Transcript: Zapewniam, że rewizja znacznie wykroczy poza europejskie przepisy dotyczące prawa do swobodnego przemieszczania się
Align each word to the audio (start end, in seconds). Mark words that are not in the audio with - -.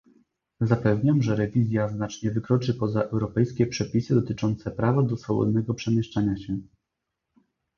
Zapewniam, 0.61 1.21
że 1.21 1.35
rewizja 1.35 1.89
znacznie 1.89 2.31
wykroczy 2.31 2.73
poza 2.73 3.01
europejskie 3.01 3.67
przepisy 3.67 4.15
dotyczące 4.15 4.71
prawa 4.71 5.03
do 5.03 5.17
swobodnego 5.17 5.73
przemieszczania 5.73 6.37
się 6.37 6.57